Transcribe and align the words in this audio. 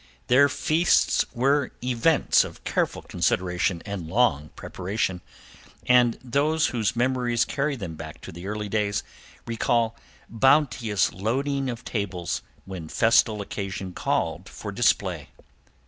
Their 0.29 0.49
feasts 0.49 1.23
were 1.31 1.73
events 1.83 2.43
of 2.43 2.63
careful 2.63 3.03
consideration 3.03 3.83
and 3.85 4.07
long 4.07 4.49
preparation, 4.55 5.21
and 5.85 6.17
those 6.23 6.65
whose 6.73 6.95
memories 6.95 7.45
carry 7.45 7.75
them 7.75 7.93
back 7.93 8.19
to 8.21 8.31
the 8.31 8.47
early 8.47 8.67
days, 8.67 9.03
recall 9.45 9.95
bounteous 10.27 11.13
loading 11.13 11.69
of 11.69 11.85
tables 11.85 12.41
when 12.65 12.89
festal 12.89 13.41
occasion 13.41 13.93
called 13.93 14.49
for 14.49 14.71
display. 14.71 15.29